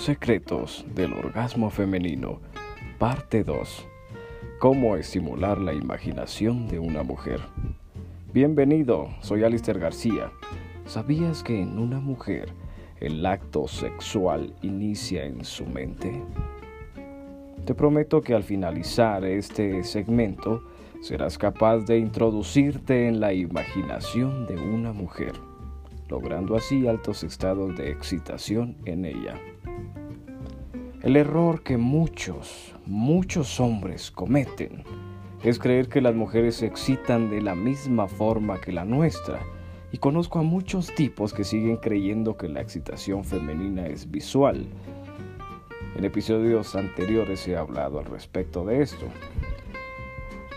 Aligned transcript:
Secretos 0.00 0.86
del 0.94 1.12
orgasmo 1.12 1.68
femenino, 1.68 2.40
parte 2.98 3.44
2. 3.44 3.86
Cómo 4.58 4.96
estimular 4.96 5.58
la 5.58 5.74
imaginación 5.74 6.68
de 6.68 6.78
una 6.78 7.02
mujer. 7.02 7.38
Bienvenido, 8.32 9.10
soy 9.20 9.44
Alister 9.44 9.78
García. 9.78 10.32
¿Sabías 10.86 11.42
que 11.42 11.60
en 11.60 11.78
una 11.78 12.00
mujer 12.00 12.48
el 12.98 13.26
acto 13.26 13.68
sexual 13.68 14.54
inicia 14.62 15.26
en 15.26 15.44
su 15.44 15.66
mente? 15.66 16.24
Te 17.66 17.74
prometo 17.74 18.22
que 18.22 18.32
al 18.32 18.42
finalizar 18.42 19.22
este 19.26 19.84
segmento 19.84 20.62
serás 21.02 21.36
capaz 21.36 21.80
de 21.80 21.98
introducirte 21.98 23.06
en 23.06 23.20
la 23.20 23.34
imaginación 23.34 24.46
de 24.46 24.54
una 24.56 24.94
mujer, 24.94 25.34
logrando 26.08 26.56
así 26.56 26.88
altos 26.88 27.22
estados 27.22 27.76
de 27.76 27.90
excitación 27.90 28.78
en 28.86 29.04
ella. 29.04 29.38
El 31.02 31.16
error 31.16 31.62
que 31.62 31.78
muchos, 31.78 32.74
muchos 32.84 33.58
hombres 33.58 34.10
cometen 34.10 34.84
es 35.42 35.58
creer 35.58 35.88
que 35.88 36.02
las 36.02 36.14
mujeres 36.14 36.56
se 36.56 36.66
excitan 36.66 37.30
de 37.30 37.40
la 37.40 37.54
misma 37.54 38.06
forma 38.06 38.60
que 38.60 38.70
la 38.70 38.84
nuestra. 38.84 39.40
Y 39.92 39.96
conozco 39.96 40.40
a 40.40 40.42
muchos 40.42 40.94
tipos 40.94 41.32
que 41.32 41.42
siguen 41.42 41.78
creyendo 41.78 42.36
que 42.36 42.48
la 42.48 42.60
excitación 42.60 43.24
femenina 43.24 43.86
es 43.86 44.10
visual. 44.10 44.66
En 45.96 46.04
episodios 46.04 46.76
anteriores 46.76 47.48
he 47.48 47.56
hablado 47.56 47.98
al 47.98 48.04
respecto 48.04 48.66
de 48.66 48.82
esto. 48.82 49.06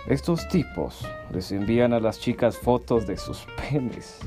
Estos 0.07 0.49
tipos 0.49 1.07
les 1.31 1.53
envían 1.53 1.93
a 1.93 2.01
las 2.01 2.19
chicas 2.19 2.57
fotos 2.57 3.07
de 3.07 3.15
sus 3.15 3.47
penes. 3.69 4.19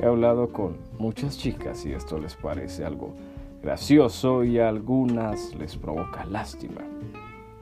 He 0.00 0.06
hablado 0.06 0.50
con 0.50 0.78
muchas 0.98 1.36
chicas 1.36 1.84
y 1.84 1.92
esto 1.92 2.18
les 2.18 2.36
parece 2.36 2.86
algo 2.86 3.14
gracioso 3.62 4.42
y 4.44 4.58
a 4.58 4.68
algunas 4.68 5.54
les 5.54 5.76
provoca 5.76 6.24
lástima. 6.24 6.82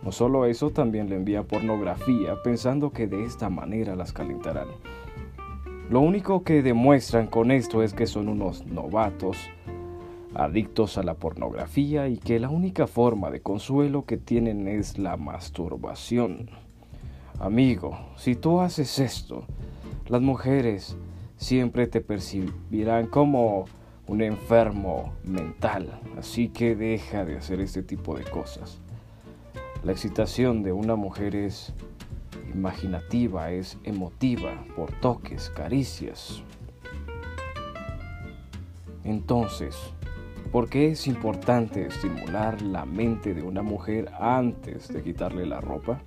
No 0.03 0.13
solo 0.13 0.47
eso, 0.47 0.71
también 0.71 1.11
le 1.11 1.17
envía 1.17 1.43
pornografía 1.43 2.43
pensando 2.43 2.91
que 2.91 3.07
de 3.07 3.25
esta 3.25 3.51
manera 3.51 3.95
las 3.95 4.13
calentarán. 4.13 4.69
Lo 5.91 6.01
único 6.01 6.43
que 6.43 6.63
demuestran 6.63 7.27
con 7.27 7.51
esto 7.51 7.83
es 7.83 7.93
que 7.93 8.07
son 8.07 8.29
unos 8.29 8.65
novatos, 8.67 9.37
adictos 10.35 10.97
a 10.97 11.03
la 11.03 11.15
pornografía 11.15 12.09
y 12.09 12.17
que 12.17 12.41
la 12.41 12.49
única 12.49 12.87
forma 12.87 13.31
de 13.31 13.43
consuelo 13.43 14.07
que 14.07 14.17
tienen 14.17 14.69
es 14.69 14.99
la 14.99 15.17
masturbación. 15.17 16.49
Amigo, 17.39 17.99
si 18.17 18.37
tú 18.37 18.61
haces 18.61 18.99
esto, 18.99 19.45
las 20.07 20.23
mujeres 20.23 20.97
siempre 21.37 21.87
te 21.87 22.01
percibirán 22.01 23.07
como 23.07 23.67
un 24.11 24.23
enfermo 24.23 25.13
mental, 25.23 26.01
así 26.19 26.49
que 26.49 26.75
deja 26.75 27.25
de 27.25 27.37
hacer 27.37 27.61
este 27.61 27.85
tipo 27.85 28.17
de 28.19 28.25
cosas. 28.25 28.81
La 29.85 29.93
excitación 29.93 30.65
de 30.65 30.73
una 30.73 30.97
mujer 30.97 31.37
es 31.37 31.73
imaginativa, 32.53 33.53
es 33.53 33.79
emotiva, 33.85 34.65
por 34.75 34.91
toques, 35.01 35.49
caricias. 35.51 36.43
Entonces, 39.05 39.77
¿por 40.51 40.69
qué 40.69 40.89
es 40.89 41.07
importante 41.07 41.87
estimular 41.87 42.61
la 42.63 42.85
mente 42.87 43.33
de 43.33 43.43
una 43.43 43.63
mujer 43.63 44.11
antes 44.19 44.89
de 44.89 45.05
quitarle 45.05 45.47
la 45.47 45.61
ropa? 45.61 46.01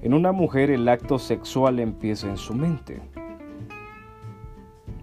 En 0.00 0.14
una 0.14 0.32
mujer 0.32 0.70
el 0.70 0.88
acto 0.88 1.18
sexual 1.18 1.78
empieza 1.78 2.26
en 2.26 2.38
su 2.38 2.54
mente. 2.54 3.02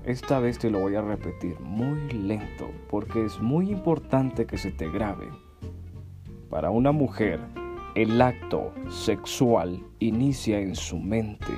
Esta 0.06 0.40
vez 0.40 0.60
te 0.60 0.70
lo 0.70 0.82
voy 0.82 0.96
a 0.96 1.02
repetir 1.02 1.58
muy 1.62 2.10
lento 2.12 2.70
porque 2.90 3.24
es 3.24 3.40
muy 3.40 3.72
importante 3.72 4.46
que 4.46 4.58
se 4.58 4.70
te 4.72 4.90
grabe. 4.90 5.30
Para 6.50 6.72
una 6.72 6.92
mujer, 6.92 7.40
el 7.96 8.22
acto 8.22 8.74
sexual 8.90 9.82
inicia 10.00 10.60
en 10.60 10.76
su 10.76 11.00
mente. 11.00 11.54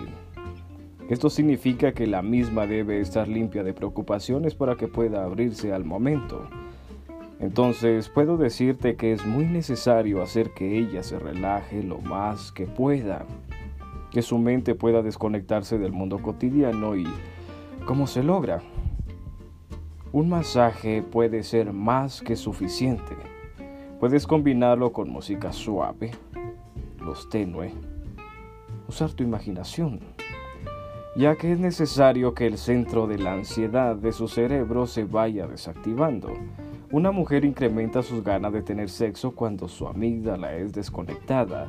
Esto 1.10 1.32
significa 1.32 1.94
que 1.94 2.06
la 2.06 2.22
misma 2.22 2.68
debe 2.68 3.00
estar 3.00 3.28
limpia 3.28 3.64
de 3.64 3.74
preocupaciones 3.74 4.54
para 4.54 4.76
que 4.76 4.88
pueda 4.88 5.24
abrirse 5.24 5.74
al 5.74 5.84
momento. 5.84 6.48
Entonces 7.40 8.10
puedo 8.10 8.38
decirte 8.38 8.96
que 8.96 9.12
es 9.12 9.26
muy 9.26 9.46
necesario 9.46 10.22
hacer 10.22 10.52
que 10.52 10.78
ella 10.78 11.02
se 11.02 11.18
relaje 11.18 11.82
lo 11.82 11.98
más 11.98 12.52
que 12.52 12.68
pueda, 12.68 13.26
que 14.12 14.22
su 14.22 14.38
mente 14.38 14.76
pueda 14.76 15.02
desconectarse 15.02 15.80
del 15.80 15.94
mundo 15.94 16.20
cotidiano 16.22 16.96
y 16.96 17.08
¿Cómo 17.84 18.08
se 18.08 18.24
logra? 18.24 18.62
Un 20.12 20.30
masaje 20.30 21.04
puede 21.04 21.44
ser 21.44 21.74
más 21.74 22.22
que 22.22 22.36
suficiente. 22.36 23.16
Puedes 24.00 24.26
combinarlo 24.26 24.92
con 24.92 25.10
música 25.10 25.52
suave, 25.52 26.12
los 27.00 27.30
tenue, 27.30 27.74
usar 28.88 29.12
tu 29.12 29.24
imaginación, 29.24 30.00
ya 31.16 31.36
que 31.36 31.52
es 31.52 31.60
necesario 31.60 32.34
que 32.34 32.48
el 32.48 32.58
centro 32.58 33.08
de 33.08 33.20
la 33.20 33.34
ansiedad 33.34 33.96
de 33.96 34.12
su 34.12 34.28
cerebro 34.28 34.88
se 34.88 35.04
vaya 35.04 35.46
desactivando. 35.48 36.34
Una 36.92 37.12
mujer 37.12 37.46
incrementa 37.46 38.02
sus 38.02 38.24
ganas 38.24 38.54
de 38.54 38.62
tener 38.62 38.90
sexo 38.90 39.36
cuando 39.36 39.68
su 39.68 39.88
amígdala 39.88 40.56
es 40.56 40.74
desconectada, 40.74 41.68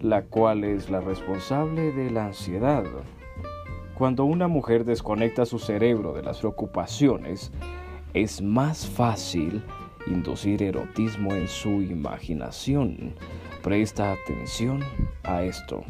la 0.00 0.22
cual 0.22 0.64
es 0.64 0.88
la 0.88 1.00
responsable 1.00 1.92
de 1.92 2.10
la 2.10 2.26
ansiedad. 2.26 2.84
Cuando 3.94 4.24
una 4.24 4.48
mujer 4.48 4.84
desconecta 4.84 5.44
su 5.44 5.58
cerebro 5.58 6.14
de 6.14 6.22
las 6.22 6.38
preocupaciones, 6.38 7.52
es 8.14 8.40
más 8.40 8.86
fácil 8.86 9.62
inducir 10.06 10.62
erotismo 10.62 11.34
en 11.34 11.46
su 11.46 11.82
imaginación. 11.82 13.14
Presta 13.62 14.12
atención 14.12 14.80
a 15.24 15.42
esto. 15.44 15.84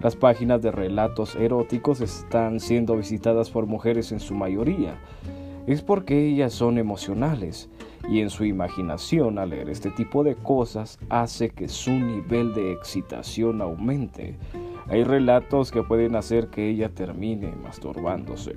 Las 0.00 0.14
páginas 0.14 0.62
de 0.62 0.70
relatos 0.70 1.34
eróticos 1.36 2.00
están 2.00 2.60
siendo 2.60 2.96
visitadas 2.96 3.50
por 3.50 3.66
mujeres 3.66 4.12
en 4.12 4.20
su 4.20 4.34
mayoría. 4.34 4.96
Es 5.66 5.82
porque 5.82 6.26
ellas 6.28 6.52
son 6.52 6.78
emocionales 6.78 7.68
y 8.08 8.20
en 8.20 8.30
su 8.30 8.44
imaginación 8.44 9.38
al 9.38 9.50
leer 9.50 9.68
este 9.68 9.90
tipo 9.90 10.22
de 10.22 10.36
cosas 10.36 10.98
hace 11.08 11.50
que 11.50 11.66
su 11.66 11.90
nivel 11.90 12.54
de 12.54 12.72
excitación 12.72 13.60
aumente 13.60 14.38
hay 14.88 15.02
relatos 15.02 15.72
que 15.72 15.82
pueden 15.82 16.14
hacer 16.14 16.48
que 16.48 16.68
ella 16.68 16.88
termine 16.90 17.52
masturbándose. 17.56 18.54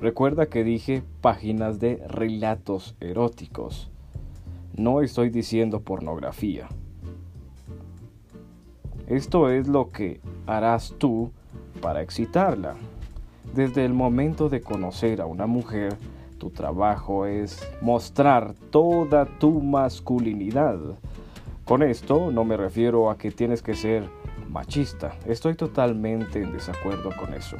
Recuerda 0.00 0.46
que 0.46 0.62
dije 0.62 1.02
páginas 1.20 1.80
de 1.80 1.96
relatos 2.06 2.94
eróticos. 3.00 3.90
No 4.76 5.00
estoy 5.00 5.30
diciendo 5.30 5.80
pornografía. 5.80 6.68
Esto 9.08 9.48
es 9.48 9.66
lo 9.66 9.88
que 9.88 10.20
harás 10.46 10.94
tú 10.98 11.32
para 11.80 12.02
excitarla. 12.02 12.76
Desde 13.54 13.84
el 13.86 13.94
momento 13.94 14.50
de 14.50 14.60
conocer 14.60 15.22
a 15.22 15.26
una 15.26 15.46
mujer, 15.46 15.96
tu 16.36 16.50
trabajo 16.50 17.24
es 17.24 17.66
mostrar 17.80 18.54
toda 18.70 19.24
tu 19.24 19.62
masculinidad 19.62 20.78
con 21.68 21.82
esto 21.82 22.30
no 22.32 22.44
me 22.44 22.56
refiero 22.56 23.10
a 23.10 23.18
que 23.18 23.30
tienes 23.30 23.60
que 23.60 23.74
ser 23.74 24.08
machista. 24.48 25.14
Estoy 25.26 25.54
totalmente 25.54 26.42
en 26.42 26.50
desacuerdo 26.50 27.10
con 27.14 27.34
eso. 27.34 27.58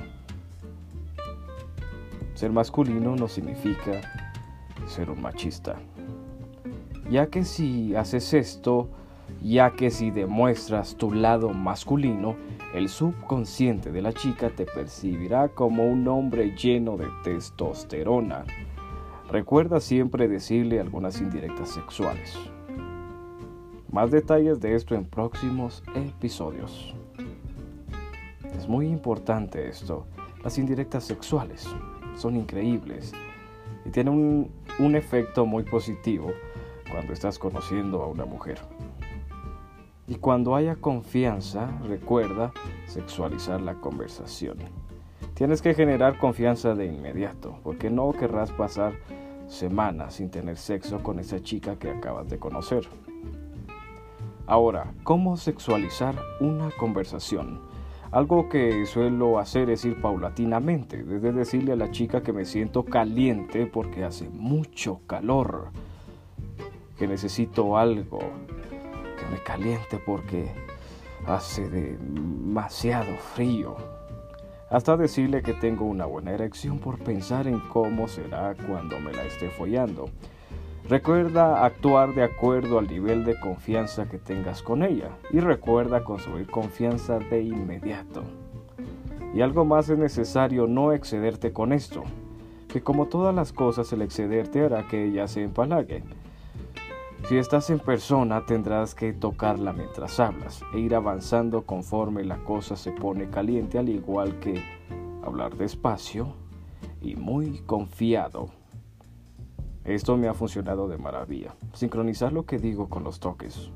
Ser 2.33 2.51
masculino 2.51 3.17
no 3.17 3.29
significa 3.29 4.01
ser 4.87 5.11
un 5.11 5.21
machista. 5.21 5.77
Ya 7.11 7.27
que 7.27 7.45
si 7.45 7.95
haces 7.97 8.33
esto, 8.33 8.89
ya 9.43 9.73
que 9.73 9.91
si 9.91 10.11
demuestras 10.11 10.97
tu 10.97 11.13
lado 11.13 11.51
masculino, 11.51 12.35
el 12.73 12.89
subconsciente 12.89 13.93
de 13.93 14.01
la 14.01 14.15
chica 14.15 14.49
te 14.49 14.65
percibirá 14.65 15.49
como 15.49 15.85
un 15.87 16.09
hombre 16.09 16.57
lleno 16.57 16.97
de 16.97 17.09
testosterona. 17.25 18.47
Recuerda 19.31 19.81
siempre 19.81 20.29
decirle 20.29 20.81
algunas 20.81 21.21
indirectas 21.21 21.69
sexuales. 21.69 22.39
Más 23.91 24.11
detalles 24.11 24.61
de 24.61 24.75
esto 24.75 24.95
en 24.95 25.07
próximos 25.07 25.83
episodios. 25.95 26.95
Es 28.55 28.69
muy 28.69 28.87
importante 28.87 29.67
esto. 29.67 30.07
Las 30.45 30.59
indirectas 30.59 31.05
sexuales 31.05 31.67
son 32.15 32.37
increíbles 32.37 33.13
y 33.87 33.91
tienen 33.91 34.51
un, 34.79 34.95
efecto 34.95 35.47
muy 35.47 35.63
positivo 35.63 36.33
cuando 36.91 37.15
estás 37.15 37.39
conociendo 37.39 38.03
a 38.03 38.09
una 38.09 38.27
mujer. 38.27 38.59
Y 40.07 40.17
cuando 40.17 40.55
haya 40.55 40.77
confianza, 40.77 41.71
recuerda 41.87 42.53
sexualizar 42.87 43.63
la 43.63 43.75
conversación. 43.75 44.59
Tienes 45.33 45.63
que 45.63 45.73
generar 45.73 46.19
confianza 46.19 46.75
de 46.75 46.87
inmediato, 46.87 47.59
porque 47.63 47.89
no 47.89 48.13
querrás 48.13 48.53
pasar 48.53 48.93
semanas 49.47 50.15
sin 50.15 50.31
tener 50.31 50.59
sexo 50.59 51.03
con 51.03 51.19
esa 51.19 51.41
chica 51.41 51.77
que 51.77 51.91
acabas 51.91 52.29
de 52.29 52.39
conocer. 52.39 52.87
Ahora, 54.49 54.95
¿cómo 55.05 55.37
sexualizar 55.37 56.15
una 56.41 56.71
conversación? 56.71 57.61
Algo 58.11 58.49
que 58.49 58.87
suelo 58.87 59.39
hacer 59.39 59.69
es 59.69 59.85
ir 59.85 60.01
paulatinamente, 60.01 61.03
desde 61.05 61.33
decirle 61.33 61.73
a 61.73 61.77
la 61.77 61.91
chica 61.91 62.23
que 62.23 62.33
me 62.33 62.47
siento 62.47 62.83
caliente 62.83 63.67
porque 63.67 64.05
hace 64.05 64.31
mucho 64.31 65.03
calor, 65.07 65.69
que 66.97 67.07
necesito 67.07 67.77
algo 67.77 68.21
que 68.21 69.27
me 69.31 69.43
caliente 69.43 70.01
porque 70.07 70.51
hace 71.27 71.69
demasiado 71.69 73.19
frío, 73.35 73.77
hasta 74.71 74.97
decirle 74.97 75.43
que 75.43 75.53
tengo 75.53 75.85
una 75.85 76.07
buena 76.07 76.31
erección 76.31 76.79
por 76.79 76.99
pensar 76.99 77.49
en 77.49 77.61
cómo 77.69 78.09
será 78.09 78.55
cuando 78.67 78.99
me 78.99 79.13
la 79.13 79.25
esté 79.25 79.51
follando. 79.51 80.07
Recuerda 80.87 81.65
actuar 81.65 82.15
de 82.15 82.23
acuerdo 82.23 82.79
al 82.79 82.87
nivel 82.87 83.25
de 83.25 83.39
confianza 83.39 84.09
que 84.09 84.19
tengas 84.19 84.63
con 84.63 84.83
ella 84.83 85.11
y 85.31 85.41
recuerda 85.41 86.05
construir 86.05 86.51
confianza 86.51 87.19
de 87.19 87.43
inmediato. 87.43 88.23
Y 89.35 89.43
algo 89.43 89.65
más 89.65 89.91
es 89.91 89.99
necesario 89.99 90.67
no 90.67 90.93
excederte 90.93 91.53
con 91.53 91.73
esto, 91.73 92.05
que 92.69 92.83
como 92.83 93.07
todas 93.07 93.35
las 93.35 93.53
cosas 93.53 93.93
el 93.93 94.03
excederte 94.03 94.65
hará 94.65 94.87
que 94.89 95.05
ella 95.05 95.29
se 95.29 95.43
empalague. 95.43 96.03
Si 97.29 97.37
estás 97.37 97.69
en 97.69 97.81
persona 97.81 98.47
tendrás 98.47 98.95
que 98.95 99.13
tocarla 99.13 99.75
mientras 99.75 100.19
hablas 100.19 100.63
e 100.73 100.79
ir 100.79 100.95
avanzando 100.95 101.67
conforme 101.67 102.25
la 102.25 102.39
cosa 102.45 102.77
se 102.77 102.93
pone 102.93 103.29
caliente 103.29 103.79
al 103.79 103.91
igual 103.91 104.39
que 104.39 104.63
hablar 105.23 105.57
despacio 105.57 106.35
y 107.03 107.17
muy 107.17 107.59
confiado 107.67 108.49
esto 109.95 110.17
me 110.17 110.29
ha 110.29 110.35
funcionado 110.35 110.87
de 110.87 110.99
maravilla. 110.99 111.55
Sincronizar 111.73 112.33
lo 112.33 112.45
que 112.45 112.59
digo 112.59 112.89
con 112.89 113.05
los 113.05 113.21
toques. 113.21 113.71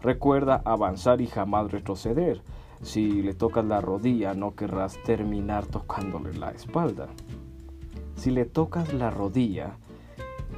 Recuerda 0.00 0.62
avanzar 0.64 1.20
y 1.20 1.26
jamás 1.26 1.70
retroceder. 1.70 2.40
Si 2.82 3.22
le 3.22 3.34
tocas 3.34 3.64
la 3.64 3.80
rodilla, 3.80 4.32
no 4.34 4.54
querrás 4.54 5.02
terminar 5.02 5.66
tocándole 5.66 6.32
la 6.32 6.52
espalda. 6.52 7.08
Si 8.16 8.30
le 8.30 8.46
tocas 8.46 8.94
la 8.94 9.10
rodilla, 9.10 9.76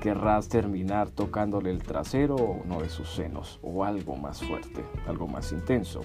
querrás 0.00 0.48
terminar 0.48 1.10
tocándole 1.10 1.70
el 1.70 1.82
trasero 1.82 2.36
o 2.36 2.62
uno 2.64 2.80
de 2.80 2.90
sus 2.90 3.10
senos, 3.10 3.58
o 3.62 3.84
algo 3.84 4.16
más 4.16 4.42
fuerte, 4.42 4.84
algo 5.06 5.26
más 5.26 5.50
intenso. 5.52 6.02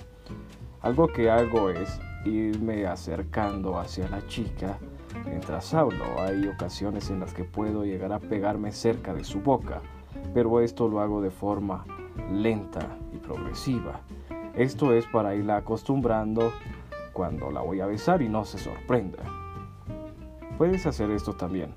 Algo 0.81 1.07
que 1.07 1.29
hago 1.29 1.69
es 1.69 1.99
irme 2.25 2.87
acercando 2.87 3.77
hacia 3.77 4.09
la 4.09 4.25
chica 4.27 4.79
mientras 5.25 5.73
hablo. 5.73 6.03
Hay 6.19 6.47
ocasiones 6.47 7.09
en 7.09 7.19
las 7.19 7.33
que 7.33 7.43
puedo 7.43 7.85
llegar 7.85 8.11
a 8.13 8.19
pegarme 8.19 8.71
cerca 8.71 9.13
de 9.13 9.23
su 9.23 9.41
boca, 9.41 9.81
pero 10.33 10.59
esto 10.59 10.87
lo 10.87 10.99
hago 10.99 11.21
de 11.21 11.31
forma 11.31 11.85
lenta 12.31 12.97
y 13.13 13.17
progresiva. 13.17 14.01
Esto 14.55 14.93
es 14.93 15.05
para 15.07 15.35
irla 15.35 15.57
acostumbrando 15.57 16.51
cuando 17.13 17.51
la 17.51 17.61
voy 17.61 17.81
a 17.81 17.85
besar 17.85 18.21
y 18.21 18.29
no 18.29 18.45
se 18.45 18.57
sorprenda. 18.57 19.23
Puedes 20.57 20.85
hacer 20.85 21.11
esto 21.11 21.33
también. 21.33 21.73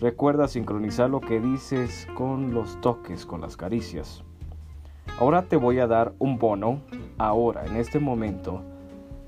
Recuerda 0.00 0.48
sincronizar 0.48 1.08
lo 1.08 1.20
que 1.20 1.40
dices 1.40 2.06
con 2.14 2.52
los 2.52 2.80
toques, 2.80 3.24
con 3.24 3.40
las 3.40 3.56
caricias. 3.56 4.22
Ahora 5.18 5.42
te 5.42 5.56
voy 5.56 5.78
a 5.78 5.86
dar 5.86 6.12
un 6.18 6.38
bono. 6.38 6.80
Ahora, 7.16 7.64
en 7.64 7.76
este 7.76 8.00
momento, 8.00 8.60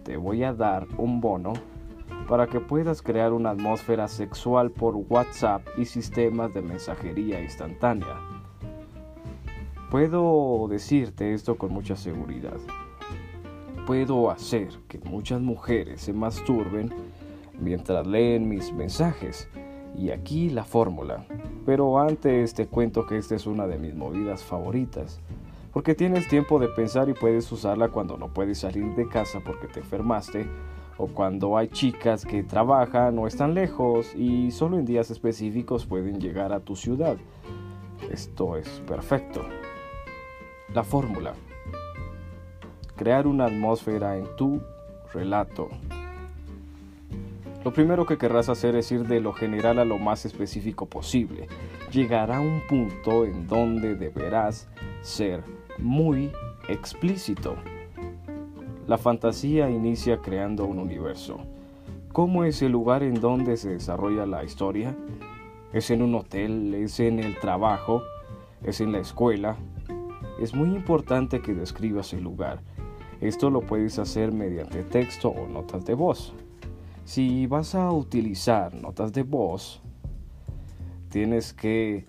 te 0.02 0.16
voy 0.16 0.42
a 0.42 0.52
dar 0.52 0.86
un 0.98 1.20
bono 1.20 1.52
para 2.28 2.46
que 2.46 2.60
puedas 2.60 3.02
crear 3.02 3.32
una 3.32 3.50
atmósfera 3.50 4.08
sexual 4.08 4.70
por 4.70 4.96
WhatsApp 4.96 5.62
y 5.76 5.84
sistemas 5.84 6.52
de 6.52 6.62
mensajería 6.62 7.40
instantánea. 7.40 8.16
Puedo 9.90 10.66
decirte 10.68 11.32
esto 11.32 11.56
con 11.56 11.72
mucha 11.72 11.94
seguridad. 11.94 12.58
Puedo 13.86 14.30
hacer 14.30 14.68
que 14.88 14.98
muchas 14.98 15.40
mujeres 15.40 16.00
se 16.00 16.12
masturben 16.12 16.92
mientras 17.60 18.04
leen 18.06 18.48
mis 18.48 18.72
mensajes. 18.72 19.48
Y 19.96 20.10
aquí 20.10 20.50
la 20.50 20.64
fórmula. 20.64 21.24
Pero 21.64 21.98
antes 21.98 22.52
te 22.52 22.66
cuento 22.66 23.06
que 23.06 23.16
esta 23.16 23.36
es 23.36 23.46
una 23.46 23.66
de 23.66 23.78
mis 23.78 23.94
movidas 23.94 24.42
favoritas. 24.42 25.20
Porque 25.72 25.94
tienes 25.94 26.26
tiempo 26.28 26.58
de 26.58 26.68
pensar 26.68 27.08
y 27.08 27.14
puedes 27.14 27.50
usarla 27.52 27.88
cuando 27.88 28.16
no 28.16 28.28
puedes 28.28 28.58
salir 28.58 28.94
de 28.96 29.08
casa 29.08 29.40
porque 29.44 29.68
te 29.68 29.80
enfermaste 29.80 30.46
o 30.98 31.08
cuando 31.08 31.56
hay 31.56 31.68
chicas 31.68 32.24
que 32.24 32.42
trabajan 32.42 33.18
o 33.18 33.26
están 33.26 33.54
lejos 33.54 34.14
y 34.14 34.50
solo 34.50 34.78
en 34.78 34.84
días 34.84 35.10
específicos 35.10 35.86
pueden 35.86 36.20
llegar 36.20 36.52
a 36.52 36.60
tu 36.60 36.76
ciudad. 36.76 37.16
Esto 38.10 38.56
es 38.56 38.68
perfecto. 38.86 39.44
La 40.72 40.82
fórmula. 40.82 41.34
Crear 42.96 43.26
una 43.26 43.46
atmósfera 43.46 44.16
en 44.16 44.24
tu 44.36 44.60
relato. 45.12 45.68
Lo 47.64 47.72
primero 47.72 48.06
que 48.06 48.16
querrás 48.16 48.48
hacer 48.48 48.76
es 48.76 48.92
ir 48.92 49.06
de 49.06 49.20
lo 49.20 49.32
general 49.32 49.80
a 49.80 49.84
lo 49.84 49.98
más 49.98 50.24
específico 50.24 50.86
posible. 50.86 51.48
Llegará 51.90 52.40
un 52.40 52.62
punto 52.68 53.24
en 53.24 53.48
donde 53.48 53.96
deberás 53.96 54.68
ser 55.02 55.42
muy 55.78 56.30
explícito. 56.68 57.56
La 58.86 58.98
fantasía 58.98 59.68
inicia 59.68 60.18
creando 60.18 60.64
un 60.64 60.78
universo. 60.78 61.38
¿Cómo 62.12 62.44
es 62.44 62.62
el 62.62 62.70
lugar 62.70 63.02
en 63.02 63.20
donde 63.20 63.56
se 63.56 63.70
desarrolla 63.70 64.26
la 64.26 64.44
historia? 64.44 64.94
¿Es 65.72 65.90
en 65.90 66.02
un 66.02 66.14
hotel? 66.14 66.72
¿Es 66.72 67.00
en 67.00 67.18
el 67.18 67.36
trabajo? 67.40 68.02
¿Es 68.62 68.80
en 68.80 68.92
la 68.92 68.98
escuela? 68.98 69.56
Es 70.40 70.54
muy 70.54 70.68
importante 70.68 71.42
que 71.42 71.52
describas 71.52 72.12
el 72.12 72.22
lugar. 72.22 72.60
Esto 73.20 73.50
lo 73.50 73.60
puedes 73.60 73.98
hacer 73.98 74.30
mediante 74.30 74.84
texto 74.84 75.30
o 75.30 75.48
notas 75.48 75.84
de 75.84 75.94
voz. 75.94 76.32
Si 77.04 77.48
vas 77.48 77.74
a 77.74 77.90
utilizar 77.90 78.72
notas 78.72 79.12
de 79.12 79.24
voz, 79.24 79.82
tienes 81.10 81.52
que 81.52 82.04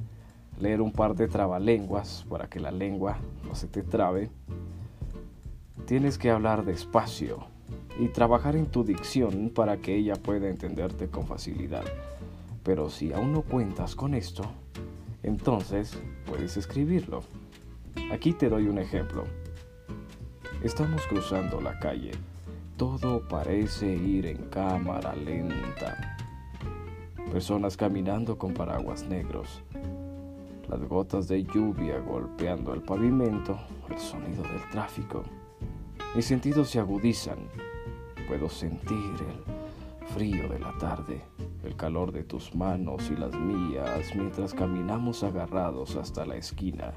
leer 0.60 0.82
un 0.82 0.92
par 0.92 1.16
de 1.16 1.28
trabalenguas 1.28 2.24
para 2.30 2.48
que 2.48 2.60
la 2.60 2.70
lengua 2.70 3.18
no 3.48 3.56
se 3.56 3.66
te 3.66 3.82
trabe 3.82 4.30
Tienes 5.88 6.18
que 6.18 6.30
hablar 6.30 6.66
despacio 6.66 7.48
y 7.98 8.10
trabajar 8.10 8.58
en 8.58 8.66
tu 8.66 8.84
dicción 8.84 9.50
para 9.56 9.78
que 9.78 9.96
ella 9.96 10.16
pueda 10.16 10.50
entenderte 10.50 11.08
con 11.08 11.26
facilidad. 11.26 11.86
Pero 12.62 12.90
si 12.90 13.14
aún 13.14 13.32
no 13.32 13.42
cuentas 13.42 13.96
con 13.96 14.14
esto, 14.14 14.44
entonces 15.24 15.98
puedes 16.26 16.58
escribirlo. 16.58 17.24
Aquí 18.12 18.34
te 18.34 18.50
doy 18.50 18.68
un 18.68 18.80
ejemplo. 18.80 19.24
Estamos 20.62 21.02
cruzando 21.08 21.62
la 21.62 21.80
calle. 21.80 22.12
Todo 22.76 23.26
parece 23.26 23.88
ir 23.88 24.26
en 24.26 24.50
cámara 24.50 25.16
lenta. 25.16 26.18
Personas 27.32 27.78
caminando 27.78 28.38
con 28.38 28.54
paraguas 28.54 29.04
negros. 29.04 29.64
Las 30.68 30.82
gotas 30.82 31.30
de 31.30 31.46
lluvia 31.46 31.98
golpeando 32.00 32.74
el 32.74 32.82
pavimento, 32.82 33.58
el 33.90 33.98
sonido 33.98 34.44
del 34.44 34.70
tráfico. 34.70 35.24
Mis 36.18 36.26
sentidos 36.26 36.72
se 36.72 36.80
agudizan. 36.80 37.38
Puedo 38.28 38.50
sentir 38.50 38.98
el 39.20 40.08
frío 40.16 40.50
de 40.50 40.58
la 40.58 40.76
tarde, 40.80 41.22
el 41.64 41.76
calor 41.76 42.12
de 42.12 42.24
tus 42.24 42.56
manos 42.56 43.12
y 43.12 43.16
las 43.16 43.36
mías 43.36 44.16
mientras 44.16 44.56
caminamos 44.56 45.22
agarrados 45.22 45.96
hasta 45.96 46.26
la 46.26 46.36
esquina, 46.36 46.92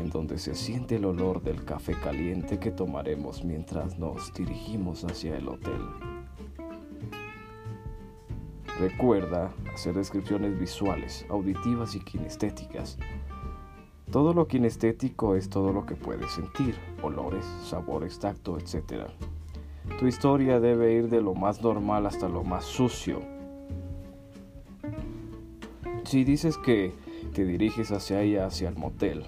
en 0.00 0.08
donde 0.08 0.38
se 0.38 0.54
siente 0.54 0.96
el 0.96 1.04
olor 1.04 1.42
del 1.42 1.62
café 1.66 1.92
caliente 1.92 2.58
que 2.58 2.70
tomaremos 2.70 3.44
mientras 3.44 3.98
nos 3.98 4.32
dirigimos 4.32 5.04
hacia 5.04 5.36
el 5.36 5.48
hotel. 5.48 5.82
Recuerda 8.80 9.52
hacer 9.74 9.94
descripciones 9.94 10.58
visuales, 10.58 11.26
auditivas 11.28 11.94
y 11.94 12.00
kinestéticas 12.00 12.96
todo 14.12 14.34
lo 14.34 14.46
kinestético 14.46 15.36
es 15.36 15.48
todo 15.48 15.72
lo 15.72 15.86
que 15.86 15.94
puedes 15.94 16.32
sentir, 16.32 16.74
olores, 17.02 17.46
sabores, 17.64 18.18
tacto, 18.18 18.58
etc. 18.58 19.06
Tu 19.98 20.06
historia 20.06 20.60
debe 20.60 20.92
ir 20.92 21.08
de 21.08 21.22
lo 21.22 21.34
más 21.34 21.62
normal 21.62 22.04
hasta 22.04 22.28
lo 22.28 22.44
más 22.44 22.66
sucio. 22.66 23.22
Si 26.04 26.24
dices 26.24 26.58
que 26.58 26.92
te 27.32 27.46
diriges 27.46 27.90
hacia 27.90 28.20
ella, 28.20 28.44
hacia 28.44 28.68
el 28.68 28.76
motel, 28.76 29.24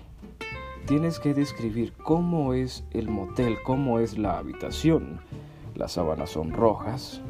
tienes 0.86 1.18
que 1.18 1.32
describir 1.32 1.94
cómo 1.94 2.52
es 2.52 2.84
el 2.90 3.08
motel, 3.08 3.56
cómo 3.64 4.00
es 4.00 4.18
la 4.18 4.36
habitación. 4.36 5.18
Las 5.74 5.92
sábanas 5.92 6.28
son 6.28 6.52
rojas. 6.52 7.22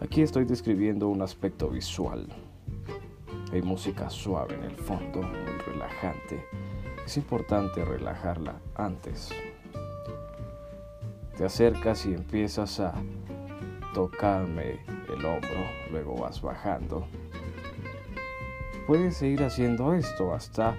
Aquí 0.00 0.22
estoy 0.22 0.44
describiendo 0.44 1.06
un 1.06 1.22
aspecto 1.22 1.68
visual. 1.68 2.26
Hay 3.52 3.62
música 3.62 4.10
suave 4.10 4.54
en 4.54 4.64
el 4.64 4.76
fondo, 4.76 5.20
Es 7.04 7.16
importante 7.16 7.84
relajarla 7.84 8.54
antes. 8.74 9.30
Te 11.36 11.44
acercas 11.44 12.06
y 12.06 12.14
empiezas 12.14 12.80
a 12.80 12.94
tocarme 13.92 14.80
el 15.08 15.24
hombro, 15.24 15.66
luego 15.90 16.16
vas 16.16 16.40
bajando. 16.40 17.06
Puedes 18.86 19.16
seguir 19.16 19.42
haciendo 19.42 19.92
esto 19.94 20.32
hasta 20.32 20.74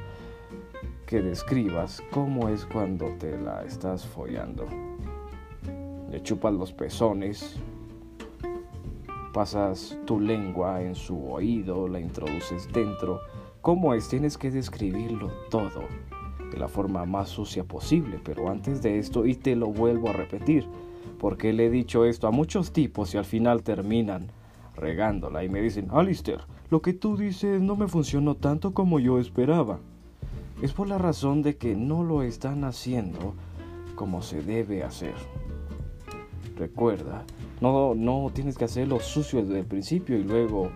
que 1.06 1.22
describas 1.22 2.02
cómo 2.12 2.50
es 2.50 2.66
cuando 2.66 3.08
te 3.20 3.38
la 3.38 3.64
estás 3.64 4.06
follando. 4.06 4.68
le 6.10 6.22
chupas 6.22 6.54
los 6.54 6.72
pezones, 6.72 7.60
pasas 9.34 9.98
tu 10.06 10.20
lengua 10.20 10.82
en 10.82 10.96
su 10.96 11.32
oído, 11.32 11.88
la 11.88 12.00
introduces 12.00 12.68
dentro. 12.72 13.22
¿Cómo 13.64 13.94
es? 13.94 14.10
Tienes 14.10 14.38
que 14.38 14.52
describirlo 14.52 15.32
todo 15.50 15.84
de 16.52 16.58
la 16.58 16.68
forma 16.68 17.06
más 17.06 17.30
sucia 17.30 17.64
posible, 17.64 18.20
pero 18.22 18.50
antes 18.50 18.82
de 18.82 19.00
esto, 19.00 19.26
y 19.26 19.36
te 19.36 19.56
lo 19.56 19.68
vuelvo 19.68 20.10
a 20.10 20.12
repetir, 20.12 20.68
porque 21.18 21.54
le 21.54 21.68
he 21.68 21.70
dicho 21.70 22.04
esto 22.04 22.28
a 22.28 22.32
muchos 22.32 22.74
tipos 22.74 23.14
y 23.14 23.18
al 23.18 23.24
final 23.24 23.64
terminan 23.64 24.28
regándola 24.76 25.46
y 25.46 25.50
me 25.50 25.62
dicen, 25.62 25.88
Alistair, 25.92 26.42
lo 26.70 26.82
que 26.82 26.92
tú 26.92 27.16
dices 27.16 27.62
no 27.62 27.78
me 27.78 27.88
funcionó 27.88 28.36
tanto 28.36 28.74
como 28.74 29.00
yo 29.00 29.18
esperaba. 29.18 29.80
Es 30.62 30.74
por 30.74 30.90
la 30.90 30.98
razón 30.98 31.42
de 31.42 31.56
que 31.56 31.74
no 31.74 32.04
lo 32.04 32.22
están 32.22 32.66
haciendo 32.66 33.34
como 33.96 34.24
se 34.24 34.44
debe 34.44 34.84
hacer. 34.84 35.16
Recuerda, 36.58 37.24
no, 37.62 37.96
no 37.96 38.30
tienes 38.34 38.58
que 38.58 38.66
hacerlo 38.66 39.00
sucio 39.00 39.42
desde 39.42 39.60
el 39.60 39.66
principio 39.66 40.18
y 40.18 40.24
luego 40.26 40.70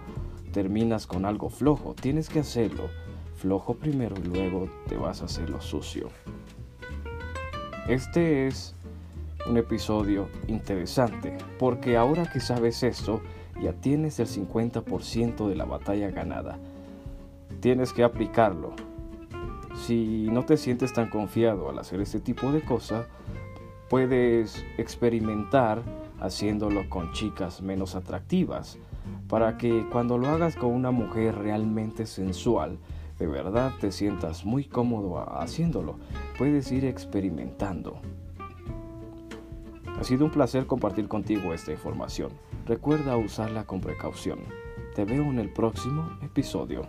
terminas 0.52 1.08
con 1.08 1.26
algo 1.26 1.50
flojo. 1.50 1.94
Tienes 1.94 2.30
que 2.30 2.40
hacerlo 2.40 2.90
flojo 3.36 3.76
primero 3.76 4.16
y 4.18 4.28
luego 4.28 4.68
te 4.88 4.98
vas 4.98 5.22
a 5.22 5.26
hacerlo 5.26 5.62
sucio. 5.62 6.10
Este 7.88 8.48
es 8.48 8.76
un 9.48 9.58
episodio 9.58 10.28
interesante 10.48 11.38
porque 11.60 11.96
ahora 11.96 12.30
que 12.30 12.40
sabes 12.40 12.84
esto, 12.84 13.22
ya 13.62 13.74
tienes 13.74 14.20
el 14.20 14.28
50% 14.28 15.48
de 15.48 15.56
la 15.56 15.66
batalla 15.66 16.10
ganada. 16.12 16.60
Tienes 17.60 17.94
que 17.94 18.04
aplicarlo. 18.04 18.74
Si 19.86 20.28
no 20.32 20.44
te 20.44 20.58
sientes 20.58 20.94
tan 20.94 21.10
confiado 21.10 21.70
al 21.70 21.80
hacer 21.80 22.02
este 22.02 22.20
tipo 22.20 22.52
de 22.52 22.62
cosas, 22.62 23.08
puedes 23.90 24.66
experimentar 24.78 25.82
haciéndolo 26.20 26.90
con 26.90 27.14
chicas 27.14 27.62
menos 27.62 27.96
atractivas, 27.96 28.78
para 29.28 29.58
que 29.58 29.88
cuando 29.92 30.18
lo 30.18 30.28
hagas 30.28 30.56
con 30.56 30.74
una 30.74 30.92
mujer 30.92 31.36
realmente 31.36 32.06
sensual, 32.06 32.78
de 33.20 33.28
verdad 33.28 33.72
te 33.80 33.92
sientas 33.92 34.46
muy 34.46 34.64
cómodo 34.64 35.18
haciéndolo. 35.40 35.96
Puedes 36.38 36.72
ir 36.72 36.86
experimentando. 36.86 38.00
Ha 40.00 40.04
sido 40.04 40.26
un 40.26 40.32
placer 40.32 40.68
compartir 40.68 41.08
contigo 41.08 41.54
esta 41.54 41.72
información. 41.72 42.32
Recuerda 42.66 43.18
usarla 43.18 43.66
con 43.66 43.82
precaución. 43.82 44.40
Te 44.94 45.06
veo 45.06 45.24
en 45.24 45.40
el 45.40 45.52
próximo 45.52 46.10
episodio. 46.22 46.84